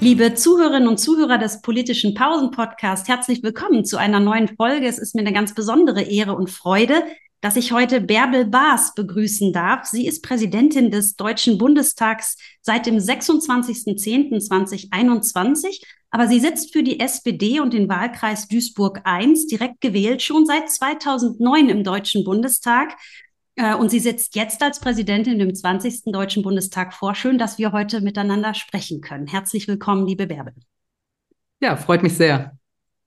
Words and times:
Liebe 0.00 0.34
Zuhörerinnen 0.34 0.86
und 0.86 0.98
Zuhörer 0.98 1.38
des 1.38 1.60
politischen 1.60 2.14
Pausen-Podcast, 2.14 3.08
herzlich 3.08 3.42
willkommen 3.42 3.84
zu 3.84 3.96
einer 3.96 4.20
neuen 4.20 4.46
Folge. 4.46 4.86
Es 4.86 4.96
ist 4.96 5.16
mir 5.16 5.22
eine 5.22 5.32
ganz 5.32 5.56
besondere 5.56 6.02
Ehre 6.02 6.36
und 6.36 6.50
Freude, 6.50 7.02
dass 7.40 7.56
ich 7.56 7.72
heute 7.72 8.00
Bärbel 8.00 8.44
Baas 8.44 8.94
begrüßen 8.94 9.52
darf. 9.52 9.86
Sie 9.86 10.06
ist 10.06 10.22
Präsidentin 10.22 10.92
des 10.92 11.16
Deutschen 11.16 11.58
Bundestags 11.58 12.36
seit 12.62 12.86
dem 12.86 12.98
26.10.2021, 12.98 15.82
aber 16.10 16.28
sie 16.28 16.38
sitzt 16.38 16.72
für 16.72 16.84
die 16.84 17.00
SPD 17.00 17.58
und 17.58 17.72
den 17.72 17.88
Wahlkreis 17.88 18.46
Duisburg 18.46 19.02
I 19.04 19.34
direkt 19.50 19.80
gewählt 19.80 20.22
schon 20.22 20.46
seit 20.46 20.70
2009 20.70 21.70
im 21.70 21.82
Deutschen 21.82 22.22
Bundestag. 22.22 22.94
Äh, 23.58 23.74
und 23.74 23.90
sie 23.90 23.98
sitzt 23.98 24.36
jetzt 24.36 24.62
als 24.62 24.78
Präsidentin 24.78 25.40
im 25.40 25.54
20. 25.54 26.12
Deutschen 26.12 26.42
Bundestag 26.42 26.94
vor. 26.94 27.14
Schön, 27.14 27.38
dass 27.38 27.58
wir 27.58 27.72
heute 27.72 28.00
miteinander 28.00 28.54
sprechen 28.54 29.00
können. 29.00 29.26
Herzlich 29.26 29.66
willkommen, 29.66 30.06
liebe 30.06 30.28
Bärbel. 30.28 30.54
Ja, 31.60 31.76
freut 31.76 32.04
mich 32.04 32.16
sehr. 32.16 32.56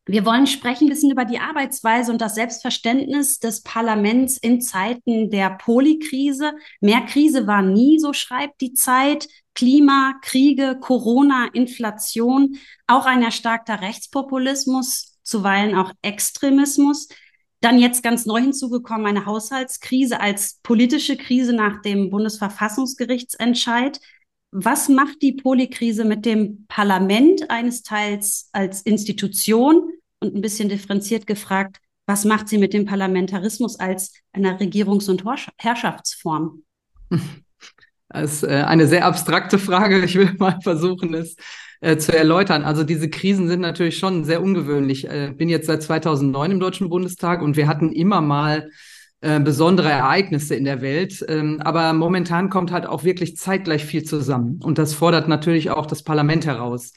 Wir 0.05 0.25
wollen 0.25 0.47
sprechen 0.47 0.87
ein 0.87 0.89
bisschen 0.89 1.11
über 1.11 1.23
die 1.23 1.39
Arbeitsweise 1.39 2.11
und 2.11 2.19
das 2.19 2.35
Selbstverständnis 2.35 3.39
des 3.39 3.61
Parlaments 3.61 4.37
in 4.37 4.59
Zeiten 4.59 5.29
der 5.29 5.51
Polikrise. 5.51 6.51
Mehr 6.81 7.01
Krise 7.01 7.47
war 7.47 7.61
nie, 7.61 7.97
so 7.97 8.11
schreibt 8.11 8.59
die 8.59 8.73
Zeit. 8.73 9.27
Klima, 9.53 10.15
Kriege, 10.21 10.77
Corona, 10.81 11.47
Inflation, 11.53 12.57
auch 12.87 13.05
ein 13.05 13.21
erstarkter 13.21 13.79
Rechtspopulismus, 13.81 15.17
zuweilen 15.23 15.75
auch 15.77 15.93
Extremismus. 16.01 17.07
Dann 17.61 17.79
jetzt 17.79 18.03
ganz 18.03 18.25
neu 18.25 18.41
hinzugekommen 18.41 19.05
eine 19.05 19.25
Haushaltskrise 19.25 20.19
als 20.19 20.59
politische 20.63 21.15
Krise 21.15 21.53
nach 21.53 21.81
dem 21.81 22.09
Bundesverfassungsgerichtsentscheid. 22.09 23.99
Was 24.51 24.89
macht 24.89 25.21
die 25.21 25.33
Polikrise 25.33 26.03
mit 26.03 26.25
dem 26.25 26.65
Parlament 26.67 27.49
eines 27.49 27.83
Teils 27.83 28.49
als 28.51 28.81
Institution 28.81 29.91
und 30.19 30.35
ein 30.35 30.41
bisschen 30.41 30.69
differenziert 30.69 31.27
gefragt, 31.27 31.77
was 32.07 32.25
macht 32.25 32.49
sie 32.49 32.57
mit 32.57 32.73
dem 32.73 32.85
Parlamentarismus 32.85 33.79
als 33.79 34.13
einer 34.33 34.59
Regierungs- 34.59 35.09
und 35.09 35.23
Herrschaftsform? 35.57 36.63
Das 38.13 38.33
ist 38.33 38.43
äh, 38.43 38.63
eine 38.63 38.87
sehr 38.87 39.05
abstrakte 39.05 39.57
Frage. 39.57 40.03
Ich 40.03 40.15
will 40.15 40.33
mal 40.37 40.59
versuchen, 40.61 41.13
es 41.13 41.37
äh, 41.81 41.97
zu 41.97 42.15
erläutern. 42.15 42.63
Also 42.63 42.83
diese 42.83 43.09
Krisen 43.09 43.47
sind 43.47 43.59
natürlich 43.59 43.97
schon 43.97 44.23
sehr 44.23 44.41
ungewöhnlich. 44.41 45.05
Ich 45.05 45.11
äh, 45.11 45.33
bin 45.35 45.49
jetzt 45.49 45.67
seit 45.67 45.83
2009 45.83 46.51
im 46.51 46.59
Deutschen 46.59 46.89
Bundestag 46.89 47.41
und 47.41 47.57
wir 47.57 47.67
hatten 47.67 47.91
immer 47.91 48.21
mal 48.21 48.69
äh, 49.21 49.39
besondere 49.39 49.89
Ereignisse 49.89 50.55
in 50.55 50.63
der 50.63 50.81
Welt. 50.81 51.25
Ähm, 51.27 51.59
aber 51.63 51.93
momentan 51.93 52.49
kommt 52.49 52.71
halt 52.71 52.85
auch 52.85 53.03
wirklich 53.03 53.35
zeitgleich 53.37 53.85
viel 53.85 54.03
zusammen. 54.03 54.59
Und 54.63 54.77
das 54.77 54.93
fordert 54.93 55.27
natürlich 55.27 55.71
auch 55.71 55.85
das 55.85 56.03
Parlament 56.03 56.45
heraus 56.45 56.93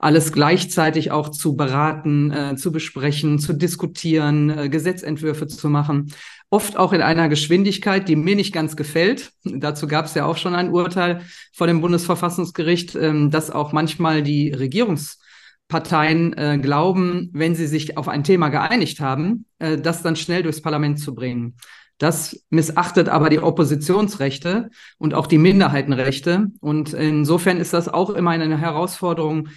alles 0.00 0.32
gleichzeitig 0.32 1.10
auch 1.10 1.28
zu 1.28 1.56
beraten, 1.56 2.32
äh, 2.32 2.56
zu 2.56 2.72
besprechen, 2.72 3.38
zu 3.38 3.52
diskutieren, 3.52 4.48
äh, 4.50 4.68
Gesetzentwürfe 4.70 5.46
zu 5.46 5.68
machen. 5.68 6.12
Oft 6.48 6.78
auch 6.78 6.94
in 6.94 7.02
einer 7.02 7.28
Geschwindigkeit, 7.28 8.08
die 8.08 8.16
mir 8.16 8.34
nicht 8.34 8.52
ganz 8.52 8.76
gefällt. 8.76 9.32
Dazu 9.44 9.86
gab 9.86 10.06
es 10.06 10.14
ja 10.14 10.24
auch 10.24 10.38
schon 10.38 10.54
ein 10.54 10.70
Urteil 10.70 11.20
vor 11.52 11.66
dem 11.66 11.82
Bundesverfassungsgericht, 11.82 12.96
ähm, 12.96 13.30
dass 13.30 13.50
auch 13.50 13.72
manchmal 13.72 14.22
die 14.22 14.50
Regierungsparteien 14.52 16.32
äh, 16.32 16.58
glauben, 16.60 17.28
wenn 17.34 17.54
sie 17.54 17.66
sich 17.66 17.98
auf 17.98 18.08
ein 18.08 18.24
Thema 18.24 18.48
geeinigt 18.48 19.00
haben, 19.00 19.44
äh, 19.58 19.76
das 19.76 20.02
dann 20.02 20.16
schnell 20.16 20.42
durchs 20.42 20.62
Parlament 20.62 20.98
zu 20.98 21.14
bringen. 21.14 21.56
Das 21.98 22.42
missachtet 22.48 23.10
aber 23.10 23.28
die 23.28 23.40
Oppositionsrechte 23.40 24.70
und 24.96 25.12
auch 25.12 25.26
die 25.26 25.36
Minderheitenrechte. 25.36 26.46
Und 26.60 26.94
insofern 26.94 27.58
ist 27.58 27.74
das 27.74 27.90
auch 27.90 28.08
immer 28.08 28.30
eine 28.30 28.56
Herausforderung, 28.56 29.50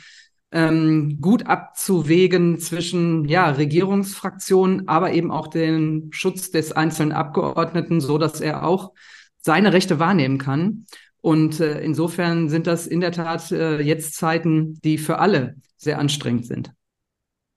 ähm, 0.53 1.17
gut 1.19 1.47
abzuwägen 1.47 2.59
zwischen 2.59 3.25
ja, 3.25 3.49
Regierungsfraktionen, 3.49 4.87
aber 4.87 5.11
eben 5.11 5.31
auch 5.31 5.47
den 5.47 6.09
Schutz 6.11 6.51
des 6.51 6.71
einzelnen 6.71 7.11
Abgeordneten, 7.11 7.99
so 7.99 8.17
dass 8.17 8.39
er 8.39 8.65
auch 8.65 8.93
seine 9.39 9.73
Rechte 9.73 9.99
wahrnehmen 9.99 10.37
kann. 10.37 10.85
Und 11.21 11.59
äh, 11.59 11.81
insofern 11.81 12.49
sind 12.49 12.67
das 12.67 12.85
in 12.85 13.01
der 13.01 13.11
Tat 13.11 13.51
äh, 13.51 13.81
jetzt 13.81 14.15
Zeiten, 14.15 14.79
die 14.83 14.97
für 14.97 15.19
alle 15.19 15.55
sehr 15.77 15.97
anstrengend 15.97 16.45
sind. 16.45 16.71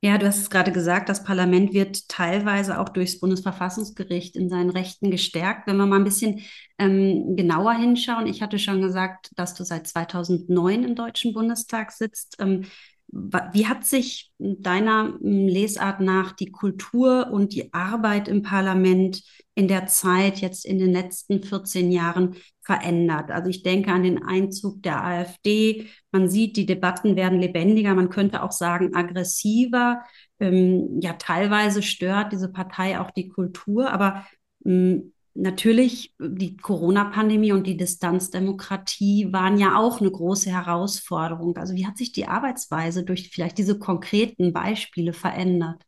Ja, 0.03 0.19
du 0.19 0.27
hast 0.27 0.39
es 0.39 0.51
gerade 0.51 0.73
gesagt, 0.73 1.09
das 1.09 1.25
Parlament 1.25 1.73
wird 1.73 2.09
teilweise 2.09 2.79
auch 2.79 2.91
durchs 2.91 3.19
Bundesverfassungsgericht 3.19 4.37
in 4.37 4.49
seinen 4.49 4.71
Rechten 4.71 5.11
gestärkt. 5.11 5.67
Wenn 5.67 5.79
wir 5.79 5.87
mal 5.87 5.97
ein 5.97 6.05
bisschen 6.05 6.43
ähm, 6.79 7.35
genauer 7.35 7.73
hinschauen, 7.73 8.27
ich 8.27 8.43
hatte 8.43 8.59
schon 8.59 8.83
gesagt, 8.83 9.31
dass 9.37 9.55
du 9.55 9.65
seit 9.65 9.87
2009 9.87 10.85
im 10.85 10.95
Deutschen 10.95 11.33
Bundestag 11.33 11.93
sitzt. 11.93 12.37
Ähm, 12.39 12.67
wie 13.09 13.67
hat 13.67 13.85
sich 13.85 14.31
deiner 14.39 15.15
hm, 15.21 15.49
Lesart 15.49 16.01
nach 16.01 16.33
die 16.33 16.51
Kultur 16.51 17.31
und 17.33 17.55
die 17.55 17.73
Arbeit 17.73 18.29
im 18.29 18.43
Parlament 18.43 19.23
in 19.55 19.69
der 19.69 19.87
Zeit, 19.87 20.39
jetzt 20.41 20.67
in 20.67 20.79
den 20.79 20.93
letzten 20.93 21.43
14 21.43 21.91
Jahren, 21.91 22.37
verändert? 22.67 23.31
Also 23.31 23.49
ich 23.49 23.63
denke 23.63 23.93
an 23.93 24.03
den 24.03 24.23
Einzug 24.23 24.83
der 24.83 25.03
AfD. 25.03 25.87
Man 26.13 26.29
sieht, 26.29 26.57
die 26.57 26.67
Debatten 26.67 27.17
werden 27.17 27.41
lebendiger, 27.41 27.95
man 27.95 28.11
könnte 28.11 28.43
auch 28.43 28.53
sagen 28.53 28.95
aggressiver. 28.95 30.03
Ähm, 30.41 31.01
ja, 31.01 31.15
teilweise 31.15 31.83
stört 31.83 32.33
diese 32.33 32.51
Partei 32.53 33.01
auch 33.01 33.11
die 33.11 33.29
Kultur, 33.29 33.91
aber 33.91 34.27
ähm, 34.65 35.13
Natürlich, 35.39 36.15
die 36.19 36.57
Corona-Pandemie 36.57 37.53
und 37.53 37.67
die 37.67 37.77
Distanzdemokratie 37.77 39.35
waren 39.35 39.59
ja 39.59 39.77
auch 39.77 40.01
eine 40.01 40.11
große 40.11 40.49
Herausforderung. 40.49 41.59
Also 41.59 41.75
wie 41.75 41.87
hat 41.87 41.99
sich 41.99 42.13
die 42.13 42.27
Arbeitsweise 42.27 43.05
durch 43.05 43.29
vielleicht 43.29 43.59
diese 43.59 43.79
konkreten 43.79 44.55
Beispiele 44.55 45.13
verändert? 45.13 45.83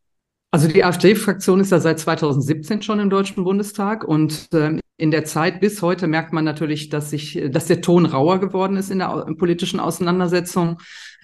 Also 0.50 0.68
die 0.68 0.84
AfD-Fraktion 0.84 1.60
ist 1.60 1.72
ja 1.72 1.80
seit 1.80 1.98
2017 1.98 2.82
schon 2.82 3.00
im 3.00 3.08
Deutschen 3.08 3.44
Bundestag 3.44 4.04
und 4.04 4.52
äh, 4.52 4.78
in 4.98 5.12
der 5.12 5.24
Zeit 5.24 5.60
bis 5.60 5.80
heute 5.80 6.08
merkt 6.08 6.32
man 6.32 6.44
natürlich, 6.44 6.88
dass 6.88 7.10
sich, 7.10 7.40
dass 7.50 7.66
der 7.66 7.80
Ton 7.80 8.04
rauer 8.04 8.40
geworden 8.40 8.76
ist 8.76 8.90
in 8.90 8.98
der 8.98 9.26
politischen 9.38 9.78
Auseinandersetzung. 9.78 10.78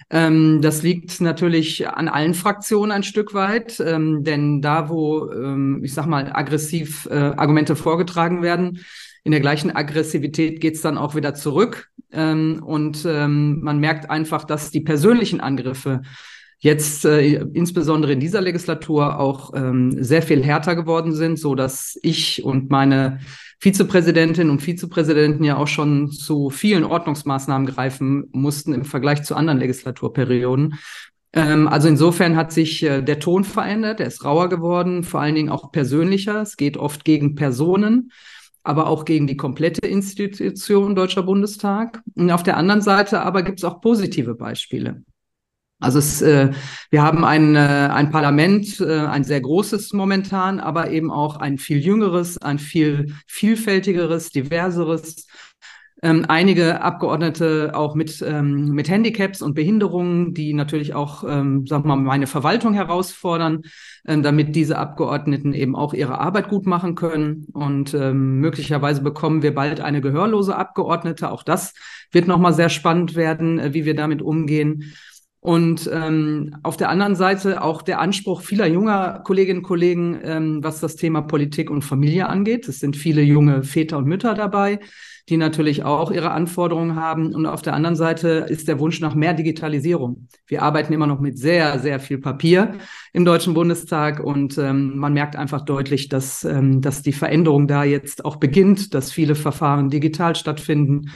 Ähm, 0.09 0.61
das 0.61 0.81
liegt 0.81 1.19
natürlich 1.19 1.87
an 1.87 2.07
allen 2.07 2.33
Fraktionen 2.33 2.93
ein 2.93 3.03
Stück 3.03 3.33
weit, 3.33 3.79
ähm, 3.85 4.23
denn 4.23 4.61
da, 4.61 4.89
wo, 4.89 5.29
ähm, 5.29 5.81
ich 5.83 5.93
sag 5.93 6.05
mal, 6.05 6.31
aggressiv 6.33 7.07
äh, 7.11 7.15
Argumente 7.15 7.75
vorgetragen 7.75 8.41
werden, 8.41 8.79
in 9.25 9.31
der 9.31 9.41
gleichen 9.41 9.75
Aggressivität 9.75 10.61
geht's 10.61 10.81
dann 10.81 10.97
auch 10.97 11.15
wieder 11.15 11.33
zurück. 11.33 11.89
Ähm, 12.13 12.63
und 12.63 13.05
ähm, 13.05 13.59
man 13.61 13.79
merkt 13.79 14.09
einfach, 14.09 14.45
dass 14.45 14.71
die 14.71 14.81
persönlichen 14.81 15.41
Angriffe 15.41 16.03
jetzt 16.59 17.03
äh, 17.05 17.41
insbesondere 17.53 18.13
in 18.13 18.19
dieser 18.19 18.41
Legislatur 18.41 19.19
auch 19.19 19.53
ähm, 19.53 20.01
sehr 20.01 20.21
viel 20.21 20.43
härter 20.43 20.75
geworden 20.75 21.13
sind, 21.13 21.37
so 21.37 21.55
dass 21.55 21.99
ich 22.01 22.43
und 22.43 22.69
meine 22.69 23.19
Vizepräsidentin 23.65 24.51
und 24.51 24.61
Vizepräsidenten 24.61 25.43
ja 25.43 25.57
auch 25.57 25.67
schon 25.67 26.11
zu 26.11 26.51
vielen 26.51 26.83
Ordnungsmaßnahmen 26.83 27.65
greifen 27.65 28.29
mussten 28.31 28.73
im 28.73 28.85
Vergleich 28.85 29.23
zu 29.23 29.35
anderen 29.35 29.57
Legislaturperioden. 29.57 30.75
Ähm, 31.33 31.67
also 31.67 31.87
insofern 31.87 32.35
hat 32.35 32.51
sich 32.51 32.83
äh, 32.83 33.01
der 33.01 33.17
Ton 33.17 33.43
verändert, 33.43 33.99
er 34.01 34.05
ist 34.05 34.23
rauer 34.23 34.49
geworden, 34.49 35.01
vor 35.01 35.19
allen 35.19 35.33
Dingen 35.33 35.49
auch 35.49 35.71
persönlicher. 35.71 36.43
Es 36.43 36.57
geht 36.57 36.77
oft 36.77 37.05
gegen 37.05 37.33
Personen 37.33 38.11
aber 38.61 38.87
auch 38.87 39.05
gegen 39.05 39.27
die 39.27 39.37
komplette 39.37 39.87
Institution 39.87 40.95
Deutscher 40.95 41.21
Bundestag. 41.21 42.01
Und 42.15 42.31
auf 42.31 42.41
der 42.41 42.57
anderen 42.57 42.81
Seite 42.81 43.21
aber 43.21 43.43
gibt 43.43 43.59
es 43.59 43.63
auch 43.63 43.79
positive 43.79 44.33
Beispiele. 44.33 45.03
Also 45.85 45.99
es, 45.99 46.21
äh, 46.23 46.49
wir 46.89 47.03
haben 47.03 47.23
ein, 47.23 47.55
äh, 47.55 47.59
ein 47.59 48.09
Parlament, 48.09 48.79
äh, 48.81 49.01
ein 49.01 49.23
sehr 49.23 49.39
großes 49.39 49.93
momentan, 49.93 50.59
aber 50.59 50.89
eben 50.89 51.11
auch 51.11 51.37
ein 51.37 51.59
viel 51.59 51.77
jüngeres, 51.77 52.39
ein 52.39 52.57
viel 52.57 53.13
vielfältigeres, 53.27 54.31
diverseres. 54.31 55.27
Ähm, 56.01 56.25
einige 56.27 56.81
Abgeordnete 56.81 57.71
auch 57.73 57.93
mit, 57.95 58.23
ähm, 58.27 58.71
mit 58.71 58.89
Handicaps 58.89 59.41
und 59.41 59.53
Behinderungen, 59.53 60.33
die 60.33 60.53
natürlich 60.53 60.93
auch, 60.93 61.23
ähm, 61.23 61.69
wir 61.69 61.79
mal, 61.79 61.95
meine 61.95 62.27
Verwaltung 62.27 62.73
herausfordern, 62.73 63.61
ähm, 64.07 64.23
damit 64.23 64.55
diese 64.55 64.77
Abgeordneten 64.77 65.53
eben 65.53 65.75
auch 65.75 65.93
ihre 65.93 66.19
Arbeit 66.19 66.49
gut 66.49 66.65
machen 66.65 66.95
können. 66.95 67.45
Und 67.53 67.93
ähm, 67.93 68.39
möglicherweise 68.39 69.01
bekommen 69.01 69.41
wir 69.43 69.53
bald 69.53 69.81
eine 69.81 70.01
gehörlose 70.01 70.55
Abgeordnete. 70.55 71.31
Auch 71.31 71.43
das 71.43 71.73
wird 72.11 72.27
nochmal 72.27 72.53
sehr 72.53 72.69
spannend 72.69 73.15
werden, 73.15 73.59
äh, 73.59 73.73
wie 73.73 73.85
wir 73.85 73.95
damit 73.95 74.21
umgehen. 74.21 74.95
Und 75.45 75.87
ähm, 75.93 76.55
auf 76.63 76.75
der 76.75 76.89
anderen 76.89 77.15
Seite 77.15 77.61
auch 77.61 77.83
der 77.83 77.99
Anspruch 77.99 78.41
vieler 78.41 78.65
junger 78.65 79.21
Kolleginnen 79.23 79.59
und 79.59 79.63
Kollegen, 79.63 80.19
ähm, 80.23 80.63
was 80.63 80.79
das 80.79 80.95
Thema 80.95 81.21
Politik 81.21 81.69
und 81.69 81.83
Familie 81.83 82.27
angeht. 82.29 82.67
Es 82.67 82.79
sind 82.79 82.97
viele 82.97 83.21
junge 83.21 83.61
Väter 83.61 83.99
und 83.99 84.07
Mütter 84.07 84.33
dabei, 84.33 84.79
die 85.29 85.37
natürlich 85.37 85.83
auch 85.83 86.09
ihre 86.09 86.31
Anforderungen 86.31 86.95
haben. 86.95 87.35
Und 87.35 87.45
auf 87.45 87.61
der 87.61 87.75
anderen 87.75 87.95
Seite 87.95 88.47
ist 88.49 88.67
der 88.67 88.79
Wunsch 88.79 88.99
nach 89.01 89.13
mehr 89.13 89.35
Digitalisierung. 89.35 90.29
Wir 90.47 90.63
arbeiten 90.63 90.93
immer 90.93 91.05
noch 91.05 91.19
mit 91.19 91.37
sehr, 91.37 91.77
sehr 91.77 91.99
viel 91.99 92.17
Papier 92.17 92.79
im 93.13 93.23
Deutschen 93.23 93.53
Bundestag 93.53 94.21
und 94.21 94.57
ähm, 94.57 94.97
man 94.97 95.13
merkt 95.13 95.35
einfach 95.35 95.63
deutlich, 95.63 96.09
dass, 96.09 96.43
ähm, 96.43 96.81
dass 96.81 97.03
die 97.03 97.13
Veränderung 97.13 97.67
da 97.67 97.83
jetzt 97.83 98.25
auch 98.25 98.37
beginnt, 98.37 98.95
dass 98.95 99.11
viele 99.11 99.35
Verfahren 99.35 99.91
digital 99.91 100.35
stattfinden 100.35 101.11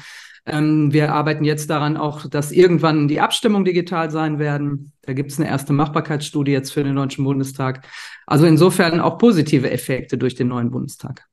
Ähm, 0.46 0.94
wir 0.94 1.14
arbeiten 1.14 1.44
jetzt 1.44 1.70
daran 1.70 1.98
auch, 1.98 2.28
dass 2.28 2.52
irgendwann 2.52 3.08
die 3.08 3.20
Abstimmung 3.20 3.66
digital 3.66 4.12
sein 4.12 4.40
werden. 4.40 4.94
Da 5.02 5.14
gibt 5.14 5.32
es 5.32 5.40
eine 5.40 5.50
erste 5.50 5.74
Machbarkeitsstudie 5.74 6.52
jetzt 6.52 6.72
für 6.72 6.84
den 6.84 6.96
Deutschen 6.96 7.24
Bundestag. 7.24 7.86
Also 8.26 8.46
insofern 8.46 9.00
auch 9.00 9.18
positive 9.18 9.70
Effekte 9.70 10.18
durch 10.18 10.36
den 10.36 10.50
neuen 10.50 10.72
Bundestag. 10.72 11.30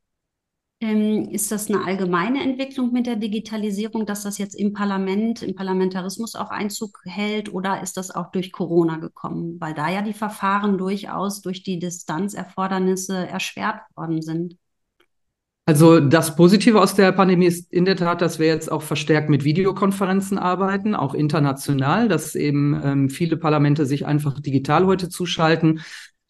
Ähm, 0.81 1.31
ist 1.31 1.51
das 1.53 1.71
eine 1.71 1.85
allgemeine 1.87 2.43
Entwicklung 2.43 2.93
mit 2.93 3.07
der 3.07 3.17
Digitalisierung, 3.17 4.05
dass 4.05 4.25
das 4.25 4.37
jetzt 4.37 4.55
im 4.55 4.75
Parlament, 4.75 5.43
im 5.43 5.55
Parlamentarismus 5.55 6.35
auch 6.35 6.51
Einzug 6.51 7.01
hält 7.07 7.53
oder 7.53 7.83
ist 7.83 7.97
das 7.97 8.11
auch 8.11 8.31
durch 8.31 8.53
Corona 8.53 8.99
gekommen? 8.99 9.57
Weil 9.59 9.73
da 9.73 9.89
ja 9.89 10.03
die 10.03 10.13
Verfahren 10.13 10.77
durchaus 10.77 11.41
durch 11.41 11.63
die 11.63 11.79
Distanzerfordernisse 11.79 13.27
erschwert 13.27 13.81
worden 13.95 14.21
sind. 14.21 14.59
Also 15.69 15.99
das 15.99 16.37
Positive 16.37 16.81
aus 16.81 16.95
der 16.95 17.11
Pandemie 17.11 17.47
ist 17.47 17.73
in 17.73 17.85
der 17.85 17.97
Tat, 17.97 18.23
dass 18.23 18.39
wir 18.39 18.47
jetzt 18.47 18.71
auch 18.71 18.83
verstärkt 18.83 19.29
mit 19.29 19.43
Videokonferenzen 19.43 20.39
arbeiten, 20.39 20.95
auch 20.95 21.13
international, 21.13 22.09
dass 22.09 22.37
eben 22.37 22.81
ähm, 22.85 23.11
viele 23.11 23.37
Parlamente 23.37 23.85
sich 23.85 24.07
einfach 24.07 24.39
digital 24.39 24.87
heute 24.87 25.09
zuschalten. 25.09 25.81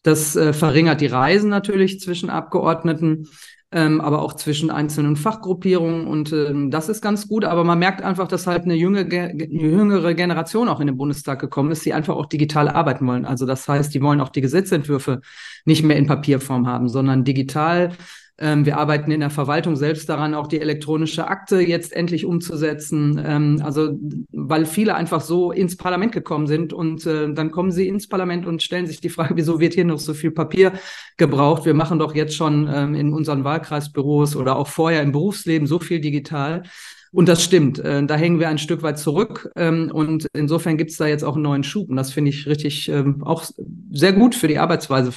Das 0.01 0.35
äh, 0.35 0.53
verringert 0.53 1.01
die 1.01 1.07
Reisen 1.07 1.49
natürlich 1.49 1.99
zwischen 1.99 2.31
Abgeordneten 2.31 3.27
ähm, 3.71 3.99
aber 3.99 4.21
auch 4.21 4.33
zwischen 4.33 4.71
einzelnen 4.71 5.17
Fachgruppierungen. 5.17 6.07
Und 6.07 6.31
ähm, 6.31 6.71
das 6.71 6.87
ist 6.89 7.01
ganz 7.01 7.27
gut. 7.27 7.43
Aber 7.43 7.63
man 7.63 7.79
merkt 7.79 8.01
einfach, 8.01 8.27
dass 8.27 8.47
halt 8.47 8.63
eine 8.63 8.75
jüngere, 8.75 9.05
eine 9.05 9.45
jüngere 9.45 10.13
Generation 10.13 10.69
auch 10.69 10.79
in 10.79 10.87
den 10.87 10.97
Bundestag 10.97 11.39
gekommen 11.39 11.71
ist, 11.71 11.85
die 11.85 11.93
einfach 11.93 12.15
auch 12.15 12.27
digital 12.27 12.69
arbeiten 12.69 13.05
wollen. 13.07 13.25
Also 13.25 13.45
das 13.45 13.67
heißt, 13.67 13.93
die 13.93 14.01
wollen 14.01 14.21
auch 14.21 14.29
die 14.29 14.41
Gesetzentwürfe 14.41 15.21
nicht 15.65 15.83
mehr 15.83 15.97
in 15.97 16.07
Papierform 16.07 16.65
haben, 16.67 16.87
sondern 16.87 17.25
digital 17.25 17.91
ähm, 18.39 18.65
wir 18.65 18.77
arbeiten 18.77 19.09
in 19.09 19.19
der 19.19 19.31
Verwaltung 19.31 19.75
selbst 19.75 20.07
daran, 20.09 20.35
auch 20.35 20.47
die 20.47 20.61
elektronische 20.61 21.27
Akte 21.27 21.59
jetzt 21.59 21.91
endlich 21.93 22.25
umzusetzen. 22.25 23.19
Ähm, 23.23 23.61
also, 23.63 23.97
weil 24.31 24.65
viele 24.65 24.95
einfach 24.95 25.21
so 25.21 25.51
ins 25.51 25.75
Parlament 25.75 26.11
gekommen 26.11 26.45
sind 26.45 26.71
und 26.71 27.05
äh, 27.07 27.33
dann 27.33 27.49
kommen 27.49 27.71
sie 27.71 27.87
ins 27.87 28.07
Parlament 28.07 28.45
und 28.45 28.61
stellen 28.61 28.85
sich 28.85 29.01
die 29.01 29.09
Frage, 29.09 29.35
wieso 29.37 29.59
wird 29.59 29.73
hier 29.73 29.85
noch 29.85 29.99
so 29.99 30.13
viel 30.13 30.31
Papier 30.31 30.73
gebraucht? 31.17 31.65
Wir 31.65 31.73
machen 31.73 31.97
doch 31.97 32.13
jetzt 32.13 32.35
schon 32.35 32.69
ähm, 32.71 32.93
in 32.93 33.11
unseren 33.11 33.43
Wahlkreisbüros 33.43 34.35
oder 34.35 34.55
auch 34.55 34.67
vorher 34.67 35.01
im 35.01 35.11
Berufsleben 35.11 35.67
so 35.67 35.79
viel 35.79 35.99
digital. 35.99 36.63
Und 37.11 37.29
das 37.29 37.43
stimmt. 37.43 37.79
Äh, 37.79 38.05
da 38.05 38.15
hängen 38.15 38.39
wir 38.39 38.49
ein 38.49 38.57
Stück 38.57 38.83
weit 38.83 38.99
zurück. 38.99 39.51
Ähm, 39.55 39.91
und 39.93 40.27
insofern 40.33 40.77
gibt 40.77 40.91
es 40.91 40.97
da 40.97 41.07
jetzt 41.07 41.23
auch 41.23 41.35
einen 41.35 41.43
neuen 41.43 41.63
Schub. 41.63 41.89
Und 41.89 41.95
das 41.95 42.11
finde 42.11 42.29
ich 42.29 42.47
richtig 42.47 42.89
ähm, 42.89 43.23
auch 43.23 43.45
sehr 43.91 44.13
gut 44.13 44.35
für 44.35 44.47
die 44.47 44.59
Arbeitsweise, 44.59 45.11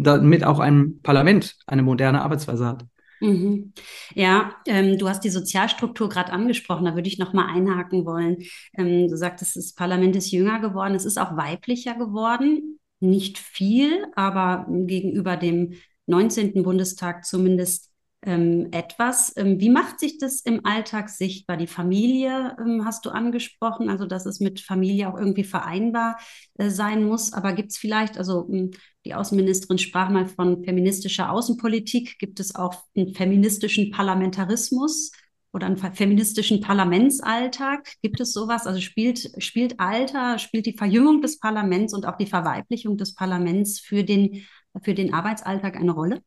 damit 0.00 0.44
auch 0.44 0.58
ein 0.58 1.00
Parlament 1.02 1.56
eine 1.66 1.82
moderne 1.82 2.22
Arbeitsweise 2.22 2.66
hat. 2.66 2.84
Mhm. 3.20 3.72
Ja, 4.14 4.54
ähm, 4.66 4.98
du 4.98 5.08
hast 5.08 5.24
die 5.24 5.30
Sozialstruktur 5.30 6.08
gerade 6.08 6.32
angesprochen, 6.32 6.84
da 6.84 6.94
würde 6.94 7.08
ich 7.08 7.18
noch 7.18 7.32
mal 7.32 7.46
einhaken 7.46 8.04
wollen. 8.04 8.38
Ähm, 8.76 9.08
du 9.08 9.16
sagtest, 9.16 9.56
das 9.56 9.72
Parlament 9.72 10.14
ist 10.16 10.30
jünger 10.30 10.60
geworden, 10.60 10.94
es 10.94 11.04
ist 11.04 11.18
auch 11.18 11.36
weiblicher 11.36 11.94
geworden. 11.94 12.80
Nicht 13.00 13.38
viel, 13.38 14.06
aber 14.14 14.66
gegenüber 14.68 15.36
dem 15.36 15.74
19. 16.06 16.62
Bundestag 16.62 17.24
zumindest 17.24 17.93
ähm, 18.24 18.68
etwas. 18.72 19.32
Ähm, 19.36 19.60
wie 19.60 19.70
macht 19.70 20.00
sich 20.00 20.18
das 20.18 20.40
im 20.40 20.64
Alltag 20.64 21.08
sichtbar? 21.10 21.56
Die 21.56 21.66
Familie 21.66 22.56
ähm, 22.58 22.84
hast 22.84 23.04
du 23.04 23.10
angesprochen, 23.10 23.88
also 23.88 24.06
dass 24.06 24.26
es 24.26 24.40
mit 24.40 24.60
Familie 24.60 25.08
auch 25.08 25.18
irgendwie 25.18 25.44
vereinbar 25.44 26.16
äh, 26.54 26.70
sein 26.70 27.04
muss. 27.04 27.32
Aber 27.32 27.52
gibt 27.52 27.72
es 27.72 27.78
vielleicht, 27.78 28.18
also 28.18 28.46
hm, 28.48 28.70
die 29.04 29.14
Außenministerin 29.14 29.78
sprach 29.78 30.08
mal 30.08 30.26
von 30.26 30.64
feministischer 30.64 31.30
Außenpolitik, 31.30 32.18
gibt 32.18 32.40
es 32.40 32.54
auch 32.54 32.74
einen 32.96 33.14
feministischen 33.14 33.90
Parlamentarismus? 33.90 35.12
oder 35.52 35.68
einen 35.68 35.76
feministischen 35.76 36.60
Parlamentsalltag? 36.60 37.92
Gibt 38.02 38.18
es 38.18 38.32
sowas? 38.32 38.66
Also 38.66 38.80
spielt, 38.80 39.30
spielt 39.38 39.78
Alter, 39.78 40.40
spielt 40.40 40.66
die 40.66 40.76
Verjüngung 40.76 41.22
des 41.22 41.38
Parlaments 41.38 41.94
und 41.94 42.06
auch 42.06 42.16
die 42.16 42.26
Verweiblichung 42.26 42.96
des 42.96 43.14
Parlaments 43.14 43.78
für 43.78 44.02
den, 44.02 44.44
für 44.82 44.94
den 44.94 45.14
Arbeitsalltag 45.14 45.76
eine 45.76 45.92
Rolle? 45.92 46.22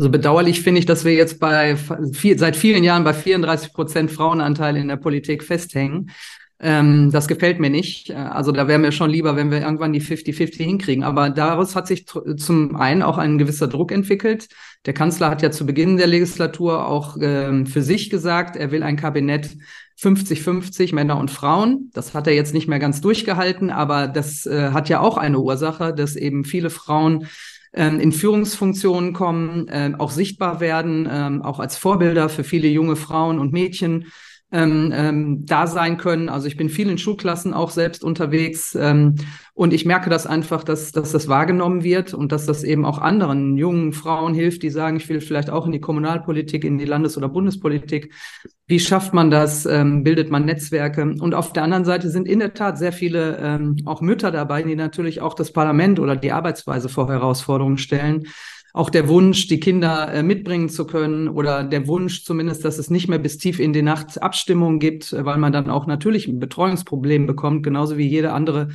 Also 0.00 0.08
bedauerlich 0.08 0.62
finde 0.62 0.78
ich, 0.78 0.86
dass 0.86 1.04
wir 1.04 1.12
jetzt 1.12 1.38
bei 1.40 1.76
viel, 2.14 2.38
seit 2.38 2.56
vielen 2.56 2.84
Jahren 2.84 3.04
bei 3.04 3.12
34 3.12 3.74
Prozent 3.74 4.10
Frauenanteil 4.10 4.78
in 4.78 4.88
der 4.88 4.96
Politik 4.96 5.44
festhängen. 5.44 6.10
Ähm, 6.58 7.10
das 7.12 7.28
gefällt 7.28 7.60
mir 7.60 7.68
nicht. 7.68 8.10
Also 8.10 8.50
da 8.50 8.66
wäre 8.66 8.78
mir 8.78 8.92
schon 8.92 9.10
lieber, 9.10 9.36
wenn 9.36 9.50
wir 9.50 9.60
irgendwann 9.60 9.92
die 9.92 10.00
50-50 10.00 10.56
hinkriegen. 10.56 11.04
Aber 11.04 11.28
daraus 11.28 11.76
hat 11.76 11.86
sich 11.86 12.06
zum 12.06 12.76
einen 12.76 13.02
auch 13.02 13.18
ein 13.18 13.36
gewisser 13.36 13.68
Druck 13.68 13.92
entwickelt. 13.92 14.48
Der 14.86 14.94
Kanzler 14.94 15.28
hat 15.28 15.42
ja 15.42 15.50
zu 15.50 15.66
Beginn 15.66 15.98
der 15.98 16.06
Legislatur 16.06 16.86
auch 16.86 17.18
ähm, 17.20 17.66
für 17.66 17.82
sich 17.82 18.08
gesagt, 18.08 18.56
er 18.56 18.70
will 18.70 18.82
ein 18.82 18.96
Kabinett 18.96 19.50
50-50 20.00 20.94
Männer 20.94 21.18
und 21.18 21.30
Frauen. 21.30 21.90
Das 21.92 22.14
hat 22.14 22.26
er 22.26 22.32
jetzt 22.32 22.54
nicht 22.54 22.68
mehr 22.68 22.78
ganz 22.78 23.02
durchgehalten, 23.02 23.68
aber 23.68 24.08
das 24.08 24.46
äh, 24.46 24.70
hat 24.70 24.88
ja 24.88 25.00
auch 25.00 25.18
eine 25.18 25.40
Ursache, 25.40 25.92
dass 25.92 26.16
eben 26.16 26.44
viele 26.44 26.70
Frauen 26.70 27.26
ähm, 27.72 28.00
in 28.00 28.12
Führungsfunktionen 28.12 29.12
kommen, 29.12 29.68
äh, 29.68 29.92
auch 29.98 30.10
sichtbar 30.10 30.60
werden, 30.60 31.08
ähm, 31.10 31.42
auch 31.42 31.60
als 31.60 31.76
Vorbilder 31.76 32.28
für 32.28 32.44
viele 32.44 32.68
junge 32.68 32.96
Frauen 32.96 33.38
und 33.38 33.52
Mädchen 33.52 34.06
ähm, 34.52 34.92
ähm, 34.94 35.46
da 35.46 35.66
sein 35.66 35.96
können. 35.96 36.28
Also 36.28 36.48
ich 36.48 36.56
bin 36.56 36.68
viel 36.68 36.90
in 36.90 36.98
Schulklassen 36.98 37.54
auch 37.54 37.70
selbst 37.70 38.02
unterwegs 38.02 38.74
ähm, 38.74 39.14
und 39.60 39.74
ich 39.74 39.84
merke 39.84 40.08
das 40.08 40.26
einfach, 40.26 40.64
dass, 40.64 40.90
dass 40.90 41.12
das 41.12 41.28
wahrgenommen 41.28 41.84
wird 41.84 42.14
und 42.14 42.32
dass 42.32 42.46
das 42.46 42.64
eben 42.64 42.86
auch 42.86 42.96
anderen 42.96 43.58
jungen 43.58 43.92
Frauen 43.92 44.32
hilft, 44.32 44.62
die 44.62 44.70
sagen, 44.70 44.96
ich 44.96 45.06
will 45.10 45.20
vielleicht 45.20 45.50
auch 45.50 45.66
in 45.66 45.72
die 45.72 45.82
Kommunalpolitik, 45.82 46.64
in 46.64 46.78
die 46.78 46.86
Landes- 46.86 47.18
oder 47.18 47.28
Bundespolitik. 47.28 48.14
Wie 48.66 48.80
schafft 48.80 49.12
man 49.12 49.30
das? 49.30 49.66
Ähm, 49.66 50.02
bildet 50.02 50.30
man 50.30 50.46
Netzwerke? 50.46 51.02
Und 51.02 51.34
auf 51.34 51.52
der 51.52 51.64
anderen 51.64 51.84
Seite 51.84 52.08
sind 52.08 52.26
in 52.26 52.38
der 52.38 52.54
Tat 52.54 52.78
sehr 52.78 52.94
viele 52.94 53.36
ähm, 53.36 53.76
auch 53.84 54.00
Mütter 54.00 54.30
dabei, 54.30 54.62
die 54.62 54.76
natürlich 54.76 55.20
auch 55.20 55.34
das 55.34 55.52
Parlament 55.52 56.00
oder 56.00 56.16
die 56.16 56.32
Arbeitsweise 56.32 56.88
vor 56.88 57.10
Herausforderungen 57.10 57.76
stellen 57.76 58.28
auch 58.72 58.88
der 58.88 59.08
Wunsch, 59.08 59.48
die 59.48 59.58
Kinder 59.58 60.14
äh, 60.14 60.22
mitbringen 60.22 60.68
zu 60.68 60.86
können 60.86 61.28
oder 61.28 61.64
der 61.64 61.88
Wunsch 61.88 62.22
zumindest, 62.24 62.64
dass 62.64 62.78
es 62.78 62.88
nicht 62.88 63.08
mehr 63.08 63.18
bis 63.18 63.36
tief 63.36 63.58
in 63.58 63.72
die 63.72 63.82
Nacht 63.82 64.22
Abstimmungen 64.22 64.78
gibt, 64.78 65.12
äh, 65.12 65.24
weil 65.24 65.38
man 65.38 65.52
dann 65.52 65.68
auch 65.68 65.86
natürlich 65.86 66.28
ein 66.28 66.38
Betreuungsproblem 66.38 67.26
bekommt, 67.26 67.64
genauso 67.64 67.98
wie 67.98 68.06
jede 68.06 68.32
andere 68.32 68.68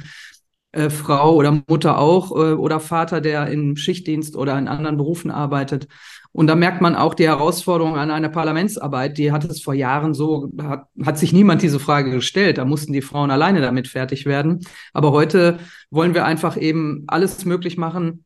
äh, 0.75 0.89
Frau 0.89 1.35
oder 1.35 1.63
Mutter 1.67 1.97
auch 1.97 2.31
äh, 2.31 2.53
oder 2.53 2.79
Vater, 2.79 3.21
der 3.21 3.47
im 3.47 3.75
Schichtdienst 3.75 4.35
oder 4.35 4.57
in 4.57 4.67
anderen 4.67 4.97
Berufen 4.97 5.31
arbeitet. 5.31 5.87
Und 6.31 6.47
da 6.47 6.55
merkt 6.55 6.81
man 6.81 6.95
auch 6.95 7.13
die 7.13 7.27
Herausforderung 7.27 7.95
an 7.95 8.11
einer 8.11 8.27
Parlamentsarbeit. 8.27 9.17
Die 9.17 9.31
hat 9.31 9.45
es 9.45 9.61
vor 9.61 9.73
Jahren 9.73 10.13
so, 10.13 10.51
hat, 10.61 10.87
hat 11.01 11.17
sich 11.17 11.31
niemand 11.31 11.61
diese 11.61 11.79
Frage 11.79 12.11
gestellt. 12.11 12.57
Da 12.57 12.65
mussten 12.65 12.91
die 12.91 13.01
Frauen 13.01 13.31
alleine 13.31 13.61
damit 13.61 13.87
fertig 13.87 14.25
werden. 14.25 14.59
Aber 14.91 15.13
heute 15.13 15.59
wollen 15.91 16.13
wir 16.13 16.25
einfach 16.25 16.57
eben 16.57 17.05
alles 17.07 17.45
möglich 17.45 17.77
machen, 17.77 18.25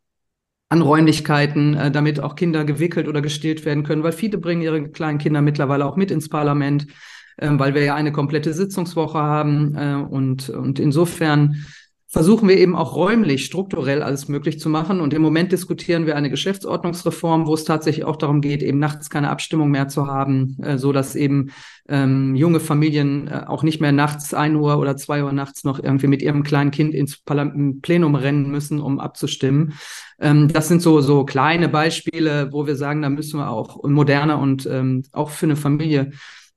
an 0.69 0.81
Räumlichkeiten, 0.81 1.75
äh, 1.75 1.91
damit 1.91 2.19
auch 2.19 2.35
Kinder 2.35 2.65
gewickelt 2.65 3.07
oder 3.07 3.21
gestillt 3.21 3.63
werden 3.63 3.83
können, 3.83 4.01
weil 4.01 4.11
viele 4.11 4.39
bringen 4.39 4.63
ihre 4.63 4.89
kleinen 4.89 5.19
Kinder 5.19 5.43
mittlerweile 5.43 5.85
auch 5.85 5.95
mit 5.95 6.09
ins 6.09 6.29
Parlament, 6.29 6.87
äh, 7.37 7.49
weil 7.51 7.75
wir 7.75 7.83
ja 7.83 7.93
eine 7.93 8.11
komplette 8.11 8.53
Sitzungswoche 8.53 9.19
haben. 9.19 9.75
Äh, 9.75 9.95
und, 10.09 10.49
und 10.49 10.79
insofern 10.79 11.63
versuchen 12.11 12.49
wir 12.49 12.57
eben 12.57 12.75
auch 12.75 12.95
räumlich, 12.95 13.45
strukturell 13.45 14.01
alles 14.01 14.27
möglich 14.27 14.59
zu 14.59 14.67
machen. 14.67 14.99
Und 14.99 15.13
im 15.13 15.21
Moment 15.21 15.51
diskutieren 15.51 16.07
wir 16.07 16.15
eine 16.15 16.31
Geschäftsordnungsreform, 16.31 17.45
wo 17.45 17.53
es 17.53 17.65
tatsächlich 17.65 18.03
auch 18.03 18.15
darum 18.15 18.41
geht, 18.41 18.63
eben 18.63 18.79
nachts 18.79 19.11
keine 19.11 19.29
Abstimmung 19.29 19.69
mehr 19.69 19.87
zu 19.89 20.07
haben, 20.07 20.57
äh, 20.63 20.79
so 20.79 20.91
dass 20.91 21.15
eben 21.15 21.51
ähm, 21.87 22.33
junge 22.35 22.59
Familien 22.59 23.27
äh, 23.27 23.43
auch 23.45 23.61
nicht 23.61 23.79
mehr 23.79 23.91
nachts 23.91 24.33
ein 24.33 24.55
Uhr 24.55 24.79
oder 24.79 24.97
zwei 24.97 25.23
Uhr 25.23 25.31
nachts 25.33 25.63
noch 25.63 25.81
irgendwie 25.81 26.07
mit 26.07 26.23
ihrem 26.23 26.41
kleinen 26.41 26.71
Kind 26.71 26.95
ins 26.95 27.21
Plenum 27.23 28.15
rennen 28.15 28.49
müssen, 28.49 28.81
um 28.81 28.99
abzustimmen. 28.99 29.73
Ähm, 30.19 30.47
das 30.51 30.67
sind 30.67 30.81
so, 30.81 31.01
so 31.01 31.25
kleine 31.25 31.69
Beispiele, 31.69 32.51
wo 32.51 32.65
wir 32.65 32.75
sagen, 32.75 33.03
da 33.03 33.09
müssen 33.09 33.39
wir 33.39 33.51
auch 33.51 33.83
moderner 33.83 34.39
und 34.39 34.65
ähm, 34.65 35.03
auch 35.11 35.29
für 35.29 35.45
eine 35.45 35.55
Familie 35.55 36.11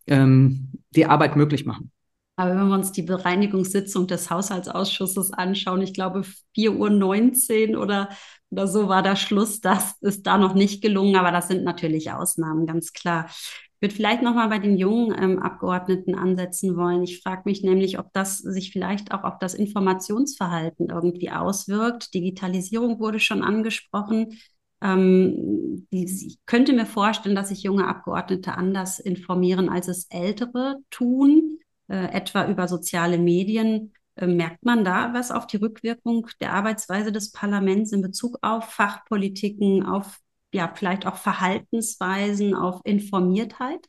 ähm, 0.07 0.71
die 0.97 1.05
Arbeit 1.05 1.37
möglich 1.37 1.67
machen. 1.67 1.92
Aber 2.37 2.57
wenn 2.57 2.69
wir 2.69 2.75
uns 2.75 2.93
die 2.93 3.03
Bereinigungssitzung 3.03 4.07
des 4.07 4.31
Haushaltsausschusses 4.31 5.33
anschauen, 5.33 5.83
ich 5.83 5.93
glaube 5.93 6.23
4.19 6.57 7.75
Uhr 7.75 7.83
oder, 7.83 8.09
oder 8.51 8.67
so 8.67 8.89
war 8.89 9.03
der 9.03 9.17
Schluss, 9.17 9.61
das 9.61 9.95
ist 10.01 10.27
da 10.27 10.39
noch 10.39 10.55
nicht 10.55 10.83
gelungen, 10.83 11.17
aber 11.17 11.31
das 11.31 11.49
sind 11.49 11.63
natürlich 11.65 12.11
Ausnahmen, 12.11 12.67
ganz 12.67 12.93
klar. 12.93 13.27
Ich 13.29 13.83
würde 13.87 13.95
vielleicht 13.95 14.23
nochmal 14.23 14.49
bei 14.49 14.61
den 14.61 14.79
jungen 14.79 15.15
ähm, 15.21 15.41
Abgeordneten 15.41 16.15
ansetzen 16.15 16.77
wollen. 16.77 17.03
Ich 17.03 17.21
frage 17.21 17.43
mich 17.45 17.63
nämlich, 17.63 17.99
ob 17.99 18.13
das 18.13 18.39
sich 18.39 18.73
vielleicht 18.73 19.13
auch 19.13 19.25
auf 19.25 19.39
das 19.39 19.55
Informationsverhalten 19.55 20.89
irgendwie 20.89 21.31
auswirkt. 21.31 22.15
Digitalisierung 22.15 23.01
wurde 23.01 23.19
schon 23.19 23.43
angesprochen. 23.43 24.39
Ähm, 24.81 25.87
ich 25.91 26.39
könnte 26.47 26.73
mir 26.73 26.87
vorstellen, 26.87 27.35
dass 27.35 27.49
sich 27.49 27.65
junge 27.65 27.89
Abgeordnete 27.89 28.55
anders 28.55 29.01
informieren, 29.01 29.69
als 29.69 29.89
es 29.89 30.07
ältere 30.11 30.77
tun 30.91 31.52
äh, 31.93 32.11
etwa 32.13 32.49
über 32.49 32.69
soziale 32.69 33.19
Medien. 33.19 33.93
Äh, 34.17 34.27
merkt 34.27 34.65
man 34.65 34.85
da 34.85 35.13
was 35.13 35.31
auf 35.31 35.47
die 35.47 35.59
Rückwirkung 35.59 36.27
der 36.41 36.55
Arbeitsweise 36.55 37.13
des 37.13 37.33
Parlaments 37.33 37.93
in 37.93 38.01
Bezug 38.01 38.39
auf 38.41 38.65
Fachpolitiken, 38.65 39.85
auf 39.85 40.19
ja 40.55 40.73
vielleicht 40.75 41.07
auch 41.07 41.17
Verhaltensweisen, 41.17 42.55
auf 42.55 42.81
Informiertheit? 42.85 43.87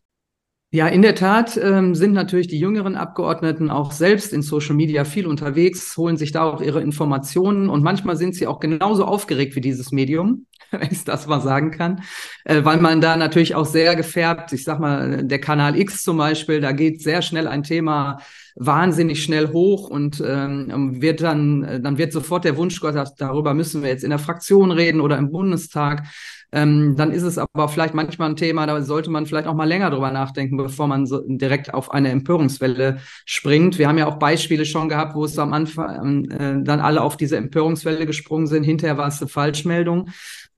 Ja, 0.72 0.88
in 0.88 1.02
der 1.04 1.14
Tat 1.14 1.56
ähm, 1.56 1.94
sind 1.94 2.14
natürlich 2.14 2.48
die 2.48 2.60
jüngeren 2.60 2.96
Abgeordneten 2.96 3.70
auch 3.70 3.92
selbst 3.92 4.34
in 4.34 4.42
Social 4.42 4.76
Media 4.76 5.06
viel 5.06 5.28
unterwegs, 5.28 5.96
holen 5.96 6.18
sich 6.18 6.32
da 6.32 6.44
auch 6.44 6.62
ihre 6.62 6.82
Informationen 6.82 7.70
und 7.70 7.84
manchmal 7.84 8.18
sind 8.18 8.34
sie 8.34 8.48
auch 8.48 8.60
genauso 8.60 9.06
aufgeregt 9.06 9.56
wie 9.56 9.62
dieses 9.62 9.92
Medium, 9.92 10.48
wenn 10.72 10.92
ich 10.92 11.04
das 11.04 11.28
mal 11.28 11.42
sagen 11.42 11.72
kann, 11.72 12.04
äh, 12.46 12.64
weil 12.64 12.78
man 12.78 13.02
da 13.02 13.16
natürlich 13.16 13.56
auch 13.56 13.66
sehr 13.66 13.96
gefärbt, 13.96 14.54
ich 14.54 14.64
sag 14.64 14.80
mal, 14.80 15.24
der 15.24 15.40
Kanal 15.40 15.78
X 15.80 16.04
zum 16.04 16.18
Beispiel, 16.18 16.62
da 16.62 16.72
geht 16.72 17.02
sehr 17.02 17.22
schnell 17.22 17.48
ein 17.48 17.64
Thema 17.64 18.20
wahnsinnig 18.56 19.24
schnell 19.24 19.52
hoch 19.52 19.90
und 19.90 20.24
ähm, 20.26 21.02
wird 21.02 21.22
dann, 21.22 21.82
dann 21.82 21.98
wird 21.98 22.14
sofort 22.14 22.46
der 22.46 22.58
Wunsch 22.58 22.80
geäußert, 22.80 23.14
darüber 23.18 23.54
müssen 23.54 23.82
wir 23.82 23.90
jetzt 23.90 24.04
in 24.04 24.12
der 24.12 24.20
Fraktion 24.20 24.72
reden 24.72 25.02
oder 25.02 25.18
im 25.18 25.32
Bundestag. 25.32 26.04
Ähm, 26.52 26.96
dann 26.96 27.12
ist 27.12 27.24
es 27.24 27.40
aber 27.40 27.68
vielleicht 27.68 27.96
manchmal 27.96 28.30
ein 28.30 28.36
Thema, 28.36 28.68
da 28.68 28.80
sollte 28.84 29.10
man 29.10 29.26
vielleicht 29.26 29.48
auch 29.48 29.56
mal 29.56 29.68
länger 29.68 29.90
drüber 29.90 30.12
nachdenken, 30.12 30.56
bevor 30.56 30.88
man 30.88 31.08
so 31.08 31.24
direkt 31.26 31.74
auf 31.74 31.92
eine 31.92 32.10
Empörungswelle 32.10 33.00
springt. 33.26 33.80
Wir 33.80 33.88
haben 33.88 33.98
ja 33.98 34.06
auch 34.06 34.20
Beispiele 34.20 34.66
schon 34.66 34.88
gehabt, 34.88 35.16
wo 35.16 35.26
es 35.26 35.40
am 35.40 35.52
Anfang 35.52 36.26
äh, 36.30 36.64
dann 36.64 36.80
alle 36.80 37.02
auf 37.02 37.18
diese 37.18 37.38
Empörungswelle 37.38 38.06
gesprungen 38.06 38.46
sind. 38.46 38.64
Hinterher 38.64 39.00
war 39.00 39.08
es 39.08 39.20
eine 39.20 39.30
Falschmeldung 39.30 40.10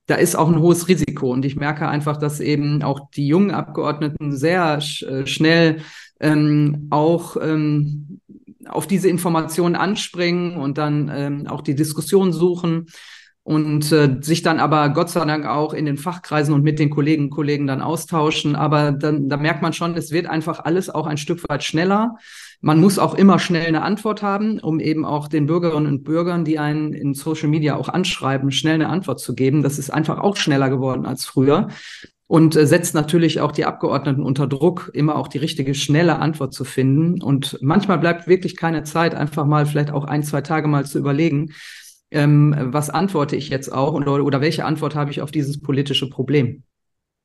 da 0.08 0.16
ist 0.16 0.36
auch 0.36 0.48
ein 0.48 0.60
hohes 0.60 0.88
Risiko. 0.88 1.32
Und 1.32 1.46
ich 1.46 1.56
merke 1.56 1.88
einfach, 1.88 2.18
dass 2.18 2.40
eben 2.40 2.84
auch 2.84 3.10
die 3.12 3.28
jungen 3.28 3.52
Abgeordneten 3.52 4.36
sehr 4.36 4.80
sch 4.82 5.04
äh, 5.04 5.26
schnell 5.26 5.82
ähm, 6.20 6.88
auch 6.92 7.38
ähm, 7.42 8.20
auf 8.68 8.88
diese 8.88 9.10
Informationen 9.10 9.76
anspringen 9.76 10.58
und 10.58 10.78
dann 10.78 11.12
ähm, 11.14 11.48
auch 11.48 11.62
die 11.62 11.76
Diskussion 11.76 12.34
suchen 12.34 12.88
und 13.46 13.92
äh, 13.92 14.18
sich 14.22 14.42
dann 14.42 14.60
aber 14.60 14.90
Gott 14.90 15.12
sei 15.12 15.24
Dank 15.24 15.46
auch 15.46 15.76
in 15.76 15.86
den 15.86 15.98
Fachkreisen 15.98 16.52
und 16.52 16.64
mit 16.64 16.80
den 16.80 16.90
Kolleginnen 16.90 17.28
und 17.28 17.36
Kollegen 17.36 17.68
dann 17.68 17.80
austauschen. 17.80 18.56
Aber 18.56 18.92
dann, 18.92 19.30
da 19.30 19.38
merkt 19.38 19.62
man 19.62 19.72
schon, 19.72 19.96
es 19.96 20.10
wird 20.10 20.26
einfach 20.26 20.66
alles 20.66 20.90
auch 20.90 21.06
ein 21.06 21.18
Stück 21.18 21.48
weit 21.48 21.64
schneller. 21.64 22.16
Man 22.62 22.82
muss 22.82 22.98
auch 22.98 23.14
immer 23.14 23.38
schnell 23.38 23.68
eine 23.68 23.84
Antwort 23.84 24.24
haben, 24.24 24.58
um 24.58 24.80
eben 24.80 25.06
auch 25.06 25.28
den 25.28 25.46
Bürgerinnen 25.46 25.86
und 25.86 26.04
Bürgern, 26.04 26.44
die 26.44 26.58
einen 26.58 26.94
in 26.94 27.14
Social 27.14 27.48
Media 27.48 27.76
auch 27.76 27.88
anschreiben, 27.88 28.50
schnell 28.50 28.74
eine 28.74 28.90
Antwort 28.90 29.20
zu 29.20 29.36
geben. 29.36 29.62
Das 29.62 29.78
ist 29.78 29.92
einfach 29.92 30.18
auch 30.18 30.38
schneller 30.38 30.72
geworden 30.72 31.06
als 31.06 31.26
früher 31.26 31.68
und 32.26 32.56
äh, 32.56 32.66
setzt 32.66 32.96
natürlich 32.96 33.42
auch 33.42 33.52
die 33.52 33.66
Abgeordneten 33.66 34.24
unter 34.24 34.48
Druck, 34.48 34.90
immer 34.96 35.18
auch 35.18 35.28
die 35.28 35.38
richtige, 35.38 35.76
schnelle 35.76 36.18
Antwort 36.18 36.52
zu 36.52 36.64
finden. 36.64 37.22
Und 37.22 37.60
manchmal 37.62 38.00
bleibt 38.00 38.28
wirklich 38.28 38.56
keine 38.56 38.82
Zeit, 38.82 39.14
einfach 39.14 39.46
mal 39.46 39.68
vielleicht 39.68 39.92
auch 39.92 40.06
ein, 40.06 40.24
zwei 40.24 40.42
Tage 40.42 40.68
mal 40.68 40.86
zu 40.86 40.98
überlegen, 40.98 41.52
ähm, 42.16 42.56
was 42.58 42.90
antworte 42.90 43.36
ich 43.36 43.50
jetzt 43.50 43.72
auch 43.72 43.94
oder, 43.94 44.24
oder 44.24 44.42
welche 44.42 44.66
Antwort 44.66 44.96
habe 44.96 45.12
ich 45.12 45.22
auf 45.22 45.32
dieses 45.32 45.62
politische 45.62 46.10
Problem. 46.10 46.64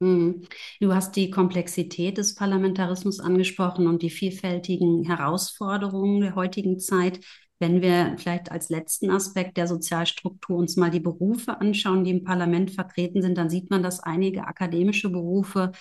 Hm. 0.02 0.42
Du 0.80 0.94
hast 0.94 1.14
die 1.16 1.30
Komplexität 1.30 2.18
des 2.18 2.34
Parlamentarismus 2.34 3.20
angesprochen 3.20 3.86
und 3.86 4.02
die 4.02 4.10
vielfältigen 4.10 5.04
Herausforderungen 5.04 6.20
der 6.22 6.34
heutigen 6.34 6.78
Zeit. 6.78 7.20
Wenn 7.58 7.82
wir 7.82 8.16
vielleicht 8.16 8.50
als 8.50 8.70
letzten 8.70 9.10
Aspekt 9.10 9.58
der 9.58 9.66
Sozialstruktur 9.66 10.56
uns 10.56 10.76
mal 10.76 10.90
die 10.90 11.00
Berufe 11.00 11.60
anschauen, 11.60 12.04
die 12.04 12.12
im 12.12 12.24
Parlament 12.24 12.70
vertreten 12.70 13.20
sind, 13.20 13.36
dann 13.36 13.50
sieht 13.50 13.68
man, 13.68 13.82
dass 13.82 14.00
einige 14.00 14.46
akademische 14.46 15.10
Berufe 15.10 15.72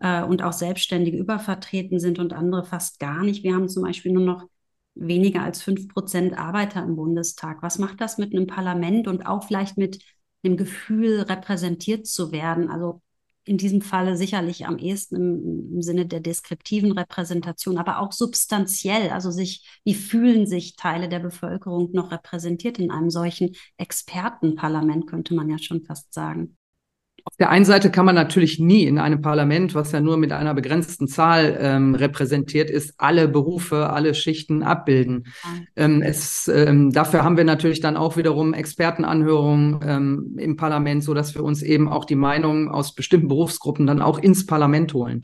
äh, 0.00 0.22
und 0.22 0.42
auch 0.42 0.52
Selbstständige 0.52 1.16
übervertreten 1.16 1.98
sind 1.98 2.18
und 2.18 2.34
andere 2.34 2.64
fast 2.64 3.00
gar 3.00 3.22
nicht. 3.24 3.42
Wir 3.42 3.54
haben 3.54 3.70
zum 3.70 3.84
Beispiel 3.84 4.12
nur 4.12 4.24
noch 4.24 4.48
weniger 4.94 5.42
als 5.42 5.62
fünf 5.62 5.88
Prozent 5.88 6.38
Arbeiter 6.38 6.82
im 6.82 6.96
Bundestag. 6.96 7.62
Was 7.62 7.78
macht 7.78 8.00
das 8.00 8.18
mit 8.18 8.34
einem 8.34 8.46
Parlament 8.46 9.08
und 9.08 9.26
auch 9.26 9.44
vielleicht 9.44 9.78
mit 9.78 10.02
dem 10.44 10.56
Gefühl, 10.56 11.20
repräsentiert 11.20 12.06
zu 12.06 12.32
werden? 12.32 12.68
Also 12.70 13.00
in 13.44 13.58
diesem 13.58 13.82
Falle 13.82 14.16
sicherlich 14.16 14.66
am 14.66 14.78
ehesten 14.78 15.16
im, 15.16 15.74
im, 15.74 15.82
Sinne 15.82 16.06
der 16.06 16.20
deskriptiven 16.20 16.92
Repräsentation, 16.92 17.78
aber 17.78 17.98
auch 17.98 18.12
substanziell. 18.12 19.10
Also 19.10 19.30
sich, 19.30 19.66
wie 19.84 19.94
fühlen 19.94 20.46
sich 20.46 20.76
Teile 20.76 21.08
der 21.08 21.18
Bevölkerung 21.18 21.90
noch 21.92 22.12
repräsentiert 22.12 22.78
in 22.78 22.90
einem 22.90 23.10
solchen 23.10 23.56
Expertenparlament, 23.78 25.08
könnte 25.08 25.34
man 25.34 25.50
ja 25.50 25.58
schon 25.58 25.82
fast 25.82 26.12
sagen. 26.14 26.56
Auf 27.24 27.36
der 27.36 27.50
einen 27.50 27.64
Seite 27.64 27.90
kann 27.90 28.04
man 28.04 28.14
natürlich 28.14 28.58
nie 28.58 28.84
in 28.84 28.98
einem 28.98 29.22
Parlament, 29.22 29.74
was 29.74 29.92
ja 29.92 30.00
nur 30.00 30.16
mit 30.16 30.32
einer 30.32 30.54
begrenzten 30.54 31.06
Zahl 31.06 31.56
ähm, 31.60 31.94
repräsentiert 31.94 32.68
ist, 32.68 32.94
alle 32.98 33.28
Berufe, 33.28 33.90
alle 33.90 34.14
Schichten 34.14 34.62
abbilden. 34.62 35.26
Ähm, 35.76 36.02
es, 36.02 36.48
ähm, 36.48 36.92
dafür 36.92 37.22
haben 37.22 37.36
wir 37.36 37.44
natürlich 37.44 37.80
dann 37.80 37.96
auch 37.96 38.16
wiederum 38.16 38.54
Expertenanhörungen 38.54 39.80
ähm, 39.84 40.36
im 40.38 40.56
Parlament, 40.56 41.04
so 41.04 41.14
dass 41.14 41.34
wir 41.34 41.44
uns 41.44 41.62
eben 41.62 41.88
auch 41.88 42.04
die 42.04 42.16
Meinungen 42.16 42.68
aus 42.68 42.94
bestimmten 42.94 43.28
Berufsgruppen 43.28 43.86
dann 43.86 44.02
auch 44.02 44.18
ins 44.18 44.44
Parlament 44.44 44.92
holen. 44.92 45.22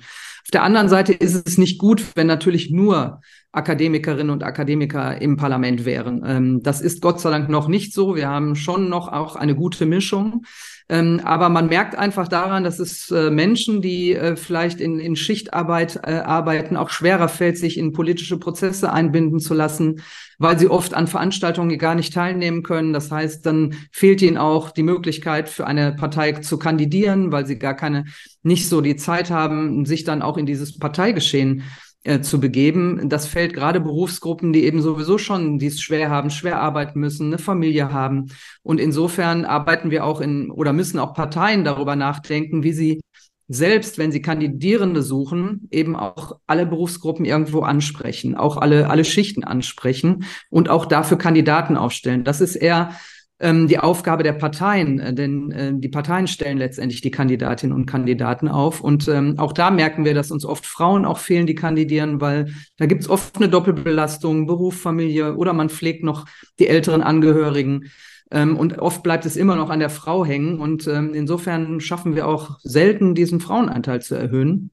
Auf 0.49 0.53
der 0.53 0.63
anderen 0.63 0.89
Seite 0.89 1.13
ist 1.13 1.47
es 1.47 1.59
nicht 1.59 1.79
gut, 1.79 2.05
wenn 2.15 2.27
natürlich 2.27 2.71
nur 2.71 3.21
Akademikerinnen 3.53 4.31
und 4.31 4.45
Akademiker 4.45 5.21
im 5.21 5.37
Parlament 5.37 5.85
wären. 5.85 6.23
Ähm, 6.25 6.63
das 6.63 6.81
ist 6.81 7.03
Gott 7.03 7.21
sei 7.21 7.31
Dank 7.31 7.49
noch 7.49 7.69
nicht 7.69 7.93
so. 7.93 8.15
Wir 8.15 8.29
haben 8.29 8.57
schon 8.57 8.89
noch 8.89 9.09
auch 9.09 9.37
eine 9.37 9.55
gute 9.55 9.85
Mischung. 9.85 10.45
Ähm, 10.91 11.21
aber 11.23 11.51
man 11.51 11.67
merkt 11.67 11.97
einfach 11.97 12.29
daran, 12.29 12.65
dass 12.65 12.79
es 12.79 13.11
äh, 13.11 13.31
Menschen, 13.31 13.83
die 13.83 14.15
äh, 14.15 14.37
vielleicht 14.37 14.81
in, 14.81 14.99
in 14.99 15.17
Schichtarbeit 15.17 15.97
äh, 15.97 16.13
arbeiten, 16.13 16.77
auch 16.77 16.89
schwerer 16.89 17.29
fällt, 17.29 17.59
sich 17.59 17.77
in 17.77 17.93
politische 17.93 18.39
Prozesse 18.39 18.91
einbinden 18.91 19.39
zu 19.39 19.53
lassen, 19.53 20.01
weil 20.39 20.59
sie 20.59 20.69
oft 20.69 20.95
an 20.95 21.07
Veranstaltungen 21.07 21.77
gar 21.77 21.95
nicht 21.95 22.15
teilnehmen 22.15 22.63
können. 22.63 22.95
Das 22.95 23.11
heißt, 23.11 23.45
dann 23.45 23.75
fehlt 23.93 24.23
ihnen 24.23 24.39
auch 24.39 24.71
die 24.71 24.83
Möglichkeit, 24.83 25.51
für 25.51 25.67
eine 25.67 25.93
Partei 25.93 26.33
zu 26.33 26.59
kandidieren, 26.59 27.33
weil 27.33 27.45
sie 27.45 27.59
gar 27.59 27.75
keine, 27.75 28.07
nicht 28.43 28.67
so 28.67 28.81
die 28.81 28.97
Zeit 28.97 29.31
haben, 29.31 29.85
sich 29.85 30.05
dann 30.05 30.23
auch 30.23 30.39
in 30.39 30.47
dieses 30.47 30.79
Parteigeschehen 30.79 31.65
äh, 32.05 32.21
zu 32.21 32.41
begeben. 32.41 33.09
Das 33.09 33.27
fällt 33.27 33.55
gerade 33.55 33.81
Berufsgruppen, 33.81 34.53
die 34.53 34.65
eben 34.65 34.83
sowieso 34.83 35.19
schon, 35.19 35.59
die 35.59 35.67
es 35.67 35.81
schwer 35.81 36.11
haben, 36.11 36.31
schwer 36.31 36.61
arbeiten 36.61 37.01
müssen, 37.01 37.27
eine 37.27 37.39
Familie 37.39 37.93
haben. 37.93 38.27
Und 38.63 38.81
insofern 38.81 39.45
arbeiten 39.45 39.91
wir 39.91 40.05
auch 40.05 40.21
in 40.21 40.51
oder 40.51 40.73
müssen 40.73 40.99
auch 40.99 41.15
Parteien 41.15 41.65
darüber 41.65 41.97
nachdenken, 41.97 42.63
wie 42.63 42.73
sie 42.73 43.01
selbst, 43.49 43.97
wenn 43.99 44.13
sie 44.13 44.23
Kandidierende 44.23 45.03
suchen, 45.03 45.69
eben 45.71 45.97
auch 45.97 46.39
alle 46.47 46.67
Berufsgruppen 46.67 47.25
irgendwo 47.25 47.61
ansprechen, 47.61 48.37
auch 48.37 48.59
alle, 48.59 48.91
alle 48.91 49.05
Schichten 49.05 49.43
ansprechen 49.43 50.25
und 50.51 50.69
auch 50.69 50.85
dafür 50.85 51.17
Kandidaten 51.17 51.77
aufstellen. 51.77 52.25
Das 52.25 52.43
ist 52.43 52.57
eher 52.57 52.93
die 53.41 53.79
Aufgabe 53.79 54.25
der 54.25 54.33
Parteien, 54.33 54.99
äh, 54.99 55.15
denn 55.15 55.53
äh, 55.53 55.73
die 55.75 55.89
Parteien 55.89 56.27
stellen 56.27 56.59
letztendlich 56.59 57.03
die 57.03 57.13
Kandidatinnen 57.13 57.75
und 57.75 57.87
Kandidaten 57.87 58.49
auf. 58.49 58.81
Und 58.81 59.07
ähm, 59.07 59.39
auch 59.39 59.53
da 59.53 59.71
merken 59.71 60.05
wir, 60.05 60.15
dass 60.15 60.33
uns 60.33 60.45
oft 60.45 60.67
Frauen 60.67 61.05
auch 61.05 61.19
fehlen, 61.19 61.47
die 61.47 61.55
kandidieren, 61.55 62.21
weil 62.21 62.53
da 62.79 62.87
gibt 62.87 63.03
es 63.03 63.09
oft 63.09 63.37
eine 63.37 63.49
Doppelbelastung, 63.49 64.47
Beruf, 64.47 64.81
Familie 64.81 65.37
oder 65.37 65.53
man 65.53 65.69
pflegt 65.69 66.03
noch 66.03 66.27
die 66.59 66.67
älteren 66.67 67.03
Angehörigen. 67.03 67.91
Ähm, 68.33 68.57
und 68.57 68.79
oft 68.79 69.05
bleibt 69.05 69.25
es 69.25 69.37
immer 69.37 69.55
noch 69.55 69.71
an 69.71 69.79
der 69.79 69.91
Frau 69.91 70.25
hängen. 70.25 70.59
Und 70.59 70.89
ähm, 70.89 71.15
insofern 71.15 71.81
schaffen 71.81 72.17
wir 72.17 72.27
auch 72.27 72.59
selten, 72.63 73.15
diesen 73.15 73.41
Frauenanteil 73.41 74.03
zu 74.03 74.17
erhöhen 74.17 74.73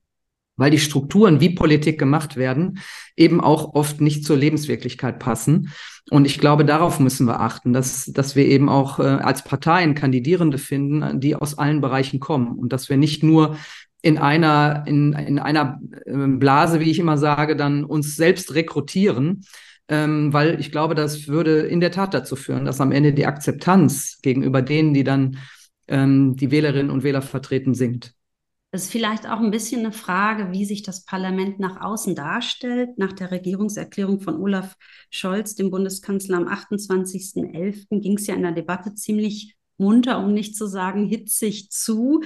weil 0.58 0.72
die 0.72 0.80
Strukturen, 0.80 1.42
wie 1.42 1.50
Politik 1.50 2.00
gemacht 2.00 2.38
werden, 2.38 2.80
eben 3.16 3.42
auch 3.42 3.76
oft 3.76 4.02
nicht 4.02 4.26
zur 4.26 4.38
Lebenswirklichkeit 4.38 5.20
passen. 5.20 5.72
Und 6.10 6.26
ich 6.26 6.40
glaube, 6.40 6.66
darauf 6.66 7.00
müssen 7.00 7.28
wir 7.28 7.42
achten, 7.42 7.74
dass, 7.74 8.06
dass 8.06 8.36
wir 8.36 8.46
eben 8.46 8.70
auch 8.70 9.00
äh, 9.00 9.04
als 9.04 9.44
Parteien 9.44 9.96
Kandidierende 9.96 10.58
finden, 10.58 11.20
die 11.20 11.36
aus 11.36 11.58
allen 11.58 11.82
Bereichen 11.82 12.20
kommen 12.20 12.58
und 12.58 12.72
dass 12.72 12.90
wir 12.90 12.98
nicht 12.98 13.24
nur 13.24 13.58
in 14.02 14.20
einer, 14.20 14.84
in, 14.86 15.14
in 15.14 15.40
einer 15.40 15.80
ähm, 16.06 16.38
Blase, 16.38 16.80
wie 16.80 16.92
ich 16.92 17.00
immer 17.00 17.18
sage, 17.18 17.56
dann 17.56 17.84
uns 17.84 18.16
selbst 18.16 18.54
rekrutieren, 18.54 19.42
ähm, 19.88 20.32
weil 20.32 20.60
ich 20.60 20.72
glaube, 20.72 20.94
das 20.94 21.28
würde 21.28 21.62
in 21.62 21.80
der 21.80 21.92
Tat 21.92 22.14
dazu 22.14 22.36
führen, 22.36 22.66
dass 22.66 22.82
am 22.82 22.92
Ende 22.92 23.14
die 23.14 23.26
Akzeptanz 23.26 24.20
gegenüber 24.22 24.62
denen, 24.62 24.94
die 24.94 25.04
dann 25.04 25.38
ähm, 25.88 26.36
die 26.36 26.52
Wählerinnen 26.52 26.92
und 26.92 27.04
Wähler 27.04 27.24
vertreten, 27.24 27.74
sinkt. 27.74 28.14
Das 28.76 28.84
ist 28.84 28.92
vielleicht 28.92 29.26
auch 29.26 29.40
ein 29.40 29.52
bisschen 29.52 29.86
eine 29.86 29.94
Frage, 29.94 30.52
wie 30.52 30.66
sich 30.66 30.84
das 30.84 31.06
Parlament 31.06 31.60
nach 31.60 31.80
außen 31.80 32.14
darstellt. 32.14 32.98
Nach 32.98 33.14
der 33.14 33.32
Regierungserklärung 33.32 34.20
von 34.20 34.36
Olaf 34.36 34.76
Scholz, 35.10 35.56
dem 35.56 35.72
Bundeskanzler 35.72 36.36
am 36.36 36.50
28.11., 36.50 38.02
ging 38.02 38.18
es 38.18 38.28
ja 38.28 38.36
in 38.36 38.42
der 38.42 38.52
Debatte 38.52 38.94
ziemlich 38.94 39.56
munter, 39.78 40.20
um 40.20 40.34
nicht 40.34 40.58
zu 40.58 40.68
sagen 40.68 41.06
hitzig 41.06 41.72
zu. 41.72 42.22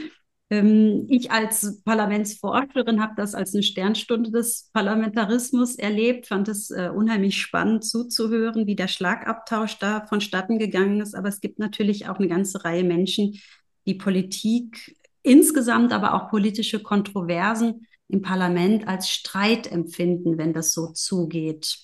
Ähm, 0.49 1.05
ich 1.07 1.29
als 1.29 1.83
Parlamentsforscherin 1.83 2.99
habe 2.99 3.13
das 3.15 3.35
als 3.35 3.53
eine 3.53 3.61
Sternstunde 3.61 4.31
des 4.31 4.71
Parlamentarismus 4.73 5.75
erlebt, 5.75 6.25
fand 6.25 6.47
es 6.47 6.71
äh, 6.71 6.89
unheimlich 6.91 7.39
spannend 7.39 7.85
zuzuhören, 7.85 8.65
wie 8.65 8.75
der 8.75 8.87
Schlagabtausch 8.87 9.77
da 9.77 10.07
vonstatten 10.07 10.57
gegangen 10.57 10.99
ist. 10.99 11.13
Aber 11.13 11.29
es 11.29 11.41
gibt 11.41 11.59
natürlich 11.59 12.09
auch 12.09 12.17
eine 12.17 12.27
ganze 12.27 12.65
Reihe 12.65 12.83
Menschen, 12.83 13.39
die 13.85 13.93
Politik 13.93 14.95
insgesamt 15.23 15.93
aber 15.93 16.13
auch 16.13 16.29
politische 16.29 16.81
Kontroversen 16.81 17.87
im 18.07 18.21
Parlament 18.21 18.87
als 18.87 19.09
Streit 19.09 19.71
empfinden, 19.71 20.37
wenn 20.37 20.53
das 20.53 20.73
so 20.73 20.87
zugeht. 20.87 21.77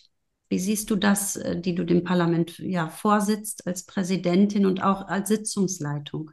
Wie 0.50 0.60
siehst 0.60 0.90
du 0.90 0.96
das, 0.96 1.36
äh, 1.36 1.60
die 1.60 1.76
du 1.76 1.86
dem 1.86 2.04
Parlament 2.04 2.58
ja 2.60 2.90
vorsitzt 2.90 3.66
als 3.68 3.86
Präsidentin 3.86 4.66
und 4.66 4.84
auch 4.84 5.08
als 5.08 5.30
Sitzungsleitung? 5.30 6.32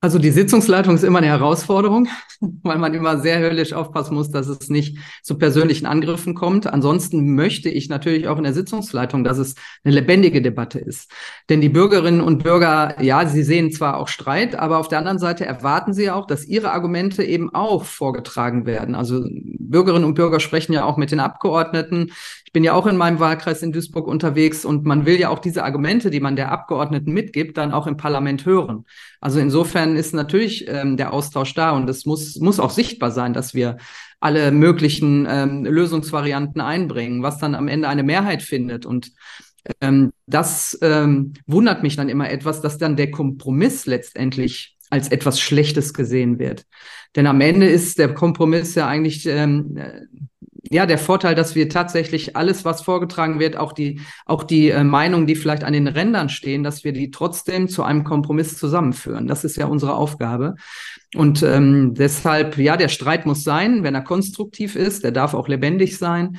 Also 0.00 0.20
die 0.20 0.30
Sitzungsleitung 0.30 0.94
ist 0.94 1.02
immer 1.02 1.18
eine 1.18 1.26
Herausforderung, 1.26 2.06
weil 2.62 2.78
man 2.78 2.94
immer 2.94 3.18
sehr 3.18 3.40
höllisch 3.40 3.72
aufpassen 3.72 4.14
muss, 4.14 4.30
dass 4.30 4.46
es 4.46 4.68
nicht 4.68 4.96
zu 5.24 5.38
persönlichen 5.38 5.86
Angriffen 5.86 6.36
kommt. 6.36 6.68
Ansonsten 6.68 7.34
möchte 7.34 7.68
ich 7.68 7.88
natürlich 7.88 8.28
auch 8.28 8.38
in 8.38 8.44
der 8.44 8.52
Sitzungsleitung, 8.52 9.24
dass 9.24 9.38
es 9.38 9.56
eine 9.82 9.94
lebendige 9.94 10.40
Debatte 10.40 10.78
ist. 10.78 11.10
Denn 11.48 11.60
die 11.60 11.68
Bürgerinnen 11.68 12.20
und 12.20 12.44
Bürger, 12.44 13.02
ja, 13.02 13.26
sie 13.26 13.42
sehen 13.42 13.72
zwar 13.72 13.96
auch 13.96 14.06
Streit, 14.06 14.56
aber 14.56 14.78
auf 14.78 14.86
der 14.86 15.00
anderen 15.00 15.18
Seite 15.18 15.44
erwarten 15.44 15.92
sie 15.92 16.12
auch, 16.12 16.28
dass 16.28 16.46
ihre 16.46 16.70
Argumente 16.70 17.24
eben 17.24 17.52
auch 17.52 17.84
vorgetragen 17.84 18.66
werden. 18.66 18.94
Also 18.94 19.26
Bürgerinnen 19.28 20.04
und 20.04 20.14
Bürger 20.14 20.38
sprechen 20.38 20.74
ja 20.74 20.84
auch 20.84 20.96
mit 20.96 21.10
den 21.10 21.18
Abgeordneten. 21.18 22.12
Ich 22.44 22.52
bin 22.52 22.62
ja 22.62 22.72
auch 22.72 22.86
in 22.86 22.96
meinem 22.96 23.18
Wahlkreis 23.18 23.62
in 23.62 23.72
Duisburg 23.72 24.06
unterwegs 24.06 24.64
und 24.64 24.84
man 24.86 25.06
will 25.06 25.18
ja 25.18 25.28
auch 25.28 25.40
diese 25.40 25.64
Argumente, 25.64 26.08
die 26.08 26.20
man 26.20 26.36
der 26.36 26.52
Abgeordneten 26.52 27.12
mitgibt, 27.12 27.58
dann 27.58 27.72
auch 27.72 27.86
im 27.88 27.96
Parlament 27.96 28.46
hören. 28.46 28.86
Also 29.20 29.40
insofern 29.88 29.96
ist 29.96 30.14
natürlich 30.14 30.66
ähm, 30.68 30.96
der 30.96 31.12
Austausch 31.12 31.54
da 31.54 31.72
und 31.72 31.88
es 31.88 32.04
muss, 32.06 32.36
muss 32.36 32.60
auch 32.60 32.70
sichtbar 32.70 33.10
sein, 33.10 33.32
dass 33.32 33.54
wir 33.54 33.76
alle 34.20 34.50
möglichen 34.50 35.26
ähm, 35.28 35.64
Lösungsvarianten 35.64 36.60
einbringen, 36.60 37.22
was 37.22 37.38
dann 37.38 37.54
am 37.54 37.68
Ende 37.68 37.88
eine 37.88 38.02
Mehrheit 38.02 38.42
findet. 38.42 38.84
Und 38.84 39.12
ähm, 39.80 40.12
das 40.26 40.78
ähm, 40.82 41.34
wundert 41.46 41.82
mich 41.82 41.96
dann 41.96 42.08
immer 42.08 42.30
etwas, 42.30 42.60
dass 42.60 42.78
dann 42.78 42.96
der 42.96 43.10
Kompromiss 43.10 43.86
letztendlich 43.86 44.76
als 44.90 45.08
etwas 45.08 45.38
Schlechtes 45.40 45.92
gesehen 45.92 46.38
wird. 46.38 46.64
Denn 47.14 47.26
am 47.26 47.40
Ende 47.40 47.68
ist 47.68 47.98
der 47.98 48.14
Kompromiss 48.14 48.74
ja 48.74 48.88
eigentlich 48.88 49.26
ähm, 49.26 49.78
ja, 50.70 50.86
der 50.86 50.98
Vorteil, 50.98 51.34
dass 51.34 51.54
wir 51.54 51.68
tatsächlich 51.68 52.36
alles, 52.36 52.64
was 52.64 52.82
vorgetragen 52.82 53.40
wird, 53.40 53.56
auch 53.56 53.72
die, 53.72 54.00
auch 54.26 54.44
die 54.44 54.70
äh, 54.70 54.84
Meinungen, 54.84 55.26
die 55.26 55.34
vielleicht 55.34 55.64
an 55.64 55.72
den 55.72 55.86
Rändern 55.86 56.28
stehen, 56.28 56.62
dass 56.62 56.84
wir 56.84 56.92
die 56.92 57.10
trotzdem 57.10 57.68
zu 57.68 57.82
einem 57.82 58.04
Kompromiss 58.04 58.58
zusammenführen. 58.58 59.26
Das 59.26 59.44
ist 59.44 59.56
ja 59.56 59.66
unsere 59.66 59.94
Aufgabe. 59.94 60.56
Und 61.14 61.42
ähm, 61.42 61.94
deshalb, 61.94 62.58
ja, 62.58 62.76
der 62.76 62.88
Streit 62.88 63.24
muss 63.24 63.44
sein, 63.44 63.82
wenn 63.82 63.94
er 63.94 64.02
konstruktiv 64.02 64.76
ist, 64.76 65.04
der 65.04 65.12
darf 65.12 65.32
auch 65.32 65.48
lebendig 65.48 65.96
sein. 65.96 66.38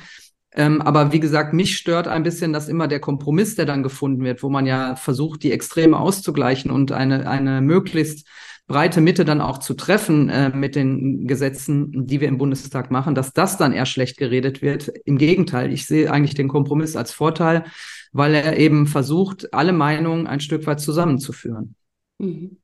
Ähm, 0.52 0.82
aber 0.82 1.12
wie 1.12 1.20
gesagt, 1.20 1.52
mich 1.52 1.76
stört 1.76 2.08
ein 2.08 2.22
bisschen, 2.22 2.52
dass 2.52 2.68
immer 2.68 2.88
der 2.88 3.00
Kompromiss, 3.00 3.54
der 3.54 3.66
dann 3.66 3.82
gefunden 3.82 4.24
wird, 4.24 4.42
wo 4.42 4.48
man 4.48 4.66
ja 4.66 4.96
versucht, 4.96 5.42
die 5.42 5.52
Extreme 5.52 5.98
auszugleichen 5.98 6.70
und 6.70 6.92
eine, 6.92 7.28
eine 7.28 7.60
möglichst 7.60 8.26
breite 8.70 9.00
Mitte 9.00 9.24
dann 9.24 9.40
auch 9.40 9.58
zu 9.58 9.74
treffen 9.74 10.28
äh, 10.28 10.48
mit 10.50 10.76
den 10.76 11.26
Gesetzen, 11.26 12.06
die 12.06 12.20
wir 12.20 12.28
im 12.28 12.38
Bundestag 12.38 12.92
machen, 12.92 13.16
dass 13.16 13.32
das 13.32 13.58
dann 13.58 13.72
eher 13.72 13.84
schlecht 13.84 14.16
geredet 14.16 14.62
wird. 14.62 14.92
Im 15.04 15.18
Gegenteil, 15.18 15.72
ich 15.72 15.86
sehe 15.86 16.10
eigentlich 16.10 16.34
den 16.34 16.46
Kompromiss 16.46 16.94
als 16.94 17.10
Vorteil, 17.10 17.64
weil 18.12 18.32
er 18.32 18.56
eben 18.58 18.86
versucht, 18.86 19.52
alle 19.52 19.72
Meinungen 19.72 20.28
ein 20.28 20.38
Stück 20.38 20.68
weit 20.68 20.78
zusammenzuführen. 20.78 21.74
Mhm. 22.18 22.58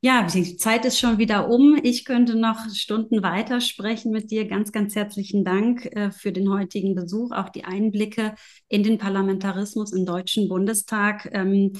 Ja, 0.00 0.22
die 0.22 0.56
Zeit 0.56 0.84
ist 0.84 1.00
schon 1.00 1.18
wieder 1.18 1.48
um. 1.48 1.76
Ich 1.82 2.04
könnte 2.04 2.36
noch 2.36 2.70
Stunden 2.72 3.24
weiter 3.24 3.60
sprechen 3.60 4.12
mit 4.12 4.30
dir. 4.30 4.46
Ganz, 4.46 4.70
ganz 4.70 4.94
herzlichen 4.94 5.44
Dank 5.44 5.86
äh, 5.86 6.12
für 6.12 6.30
den 6.30 6.52
heutigen 6.52 6.94
Besuch, 6.94 7.32
auch 7.32 7.48
die 7.48 7.64
Einblicke 7.64 8.36
in 8.68 8.84
den 8.84 8.98
Parlamentarismus 8.98 9.92
im 9.92 10.06
Deutschen 10.06 10.48
Bundestag. 10.48 11.28
Ähm, 11.32 11.72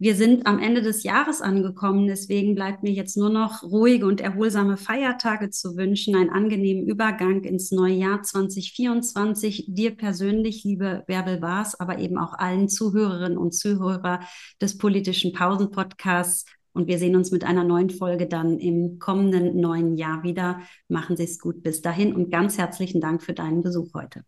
wir 0.00 0.14
sind 0.14 0.46
am 0.46 0.60
Ende 0.60 0.80
des 0.80 1.02
Jahres 1.02 1.40
angekommen, 1.40 2.06
deswegen 2.06 2.54
bleibt 2.54 2.84
mir 2.84 2.92
jetzt 2.92 3.16
nur 3.16 3.30
noch 3.30 3.64
ruhige 3.64 4.06
und 4.06 4.20
erholsame 4.20 4.76
Feiertage 4.76 5.50
zu 5.50 5.76
wünschen, 5.76 6.14
einen 6.14 6.30
angenehmen 6.30 6.86
Übergang 6.86 7.42
ins 7.42 7.72
neue 7.72 7.94
Jahr 7.94 8.22
2024. 8.22 9.64
Dir 9.66 9.96
persönlich, 9.96 10.62
liebe 10.62 11.02
Bärbel 11.08 11.38
Baas, 11.38 11.80
aber 11.80 11.98
eben 11.98 12.16
auch 12.16 12.34
allen 12.34 12.68
Zuhörerinnen 12.68 13.36
und 13.36 13.56
Zuhörer 13.56 14.20
des 14.60 14.78
politischen 14.78 15.32
Pausen-Podcasts. 15.32 16.44
Und 16.72 16.86
wir 16.86 16.98
sehen 16.98 17.16
uns 17.16 17.32
mit 17.32 17.42
einer 17.42 17.64
neuen 17.64 17.90
Folge 17.90 18.28
dann 18.28 18.60
im 18.60 19.00
kommenden 19.00 19.60
neuen 19.60 19.96
Jahr 19.96 20.22
wieder. 20.22 20.60
Machen 20.86 21.16
Sie 21.16 21.24
es 21.24 21.40
gut 21.40 21.64
bis 21.64 21.82
dahin 21.82 22.14
und 22.14 22.30
ganz 22.30 22.56
herzlichen 22.56 23.00
Dank 23.00 23.20
für 23.20 23.32
deinen 23.32 23.62
Besuch 23.62 23.88
heute. 23.94 24.22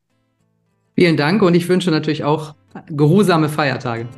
Vielen 0.96 1.16
Dank 1.16 1.42
und 1.42 1.54
ich 1.54 1.68
wünsche 1.68 1.92
natürlich 1.92 2.24
auch 2.24 2.56
geruhsame 2.88 3.48
Feiertage. 3.48 4.08